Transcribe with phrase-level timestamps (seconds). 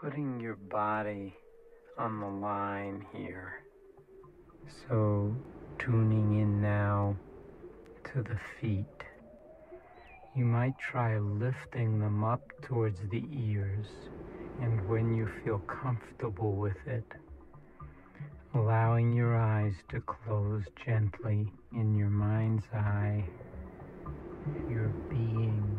[0.00, 1.34] putting your body
[1.98, 3.52] on the line here.
[4.88, 5.36] So,
[5.78, 7.16] tuning in now
[8.04, 8.86] to the feet.
[10.34, 13.86] You might try lifting them up towards the ears,
[14.62, 17.04] and when you feel comfortable with it,
[18.54, 23.22] allowing your eyes to close gently in your mind's eye.
[24.70, 25.78] Your being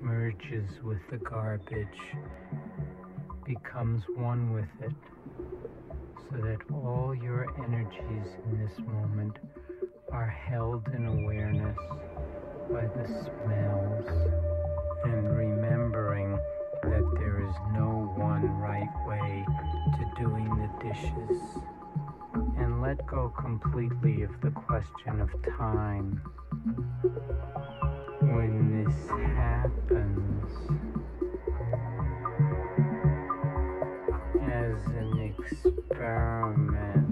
[0.00, 1.86] merges with the garbage,
[3.54, 4.94] becomes one with it,
[6.30, 9.36] so that all your energies in this moment
[10.12, 11.76] are held in awareness
[12.70, 14.06] by the smells
[15.04, 16.38] and remembering
[16.84, 19.44] that there is no one right way
[19.98, 21.42] to doing the dishes
[22.56, 25.28] and let go completely of the question of
[25.58, 26.22] time.
[28.20, 30.99] When this happens,
[34.86, 37.09] an experiment,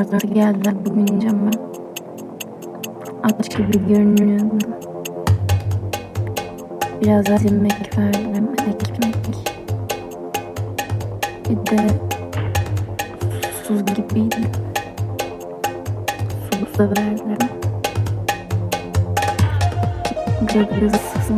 [0.00, 1.50] Mart geldi bugün cama.
[3.22, 4.58] Aç gibi görünüyordu.
[7.00, 9.16] Biraz az yemek verdim, ekmek.
[11.48, 11.88] Bir de
[13.52, 14.36] susuz gibiydi.
[16.76, 17.38] Su da verdim.
[20.40, 21.36] Gagısın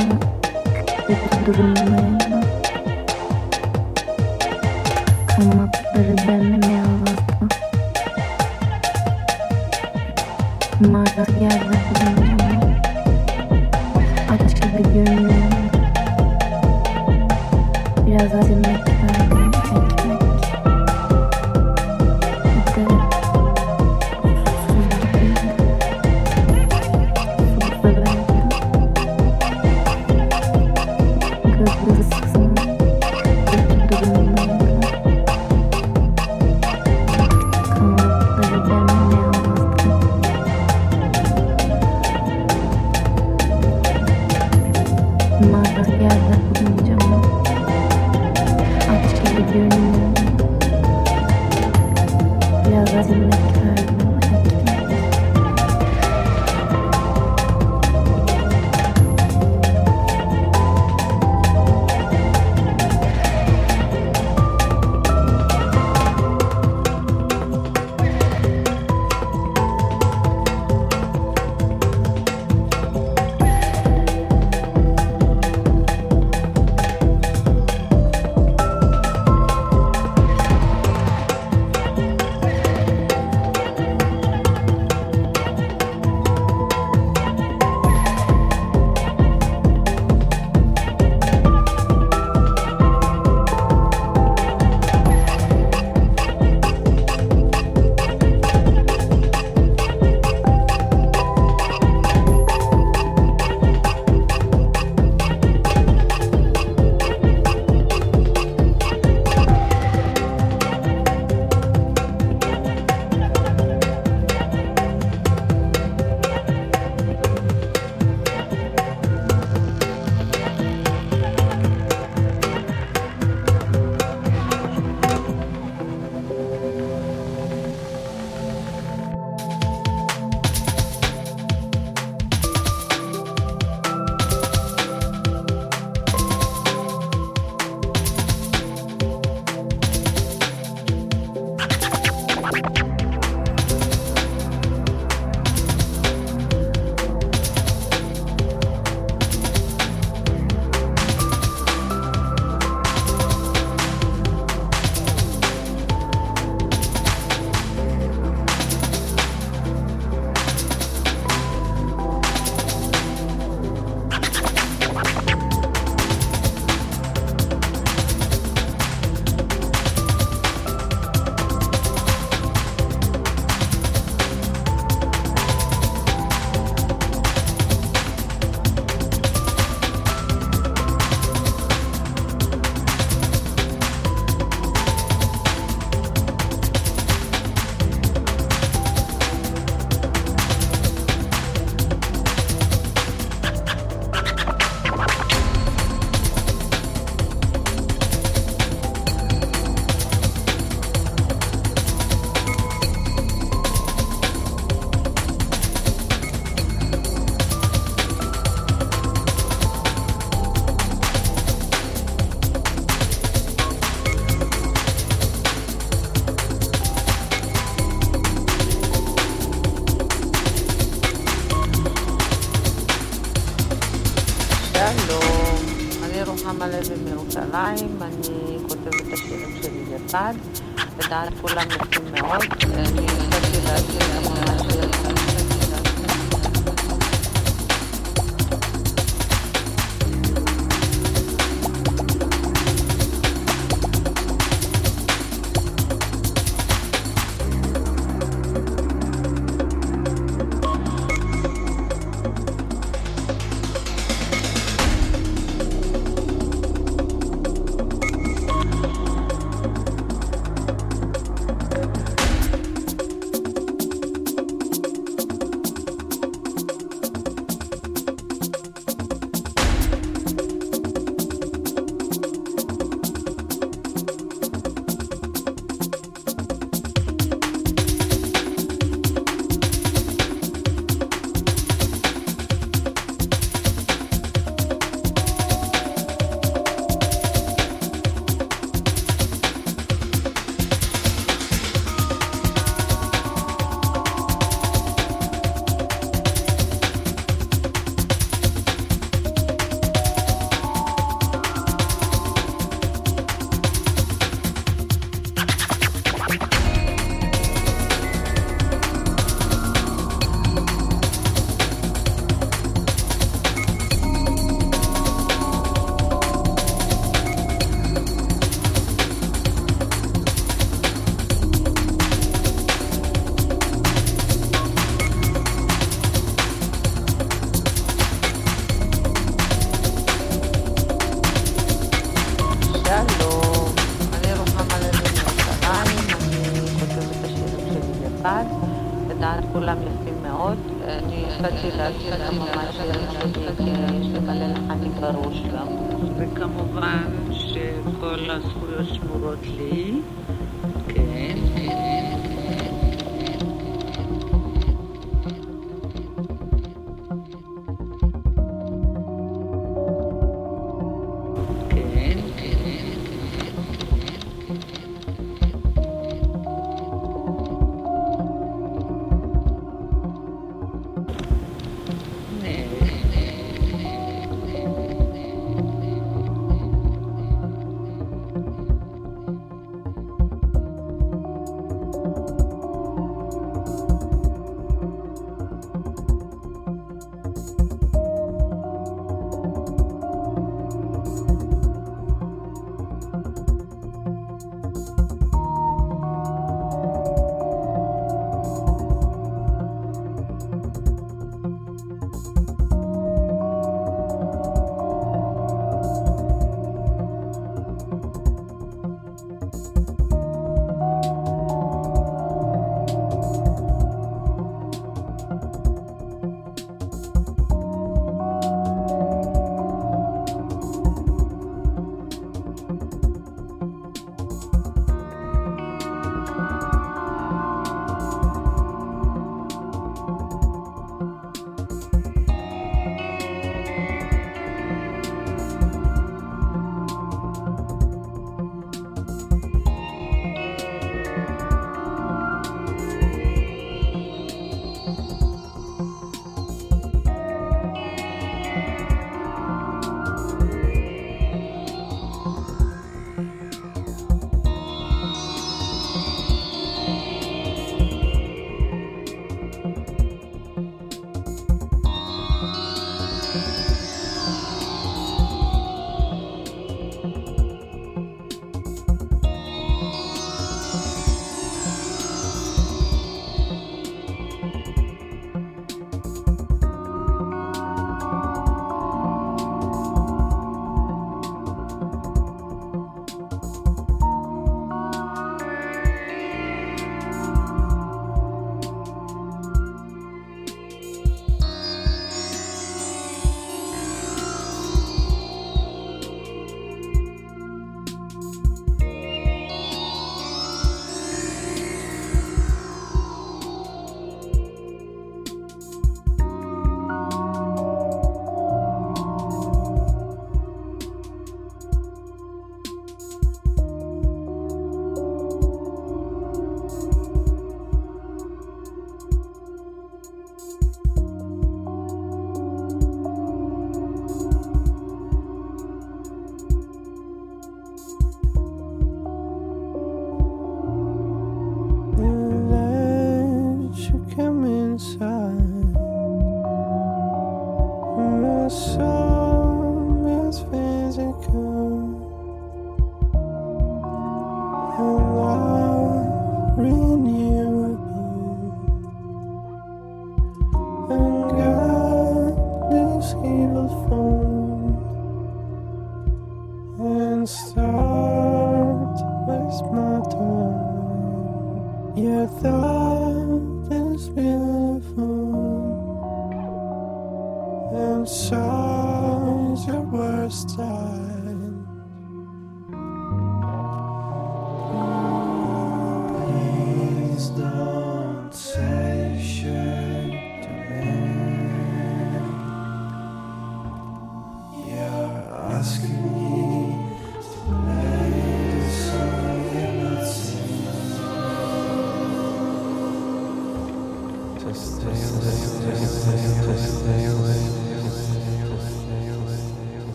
[1.07, 2.47] kötü durumdaydı.
[5.37, 6.82] Kanatları demlemeye
[11.23, 12.77] Nasıl yardım edeceğim?
[14.31, 15.32] Ateş.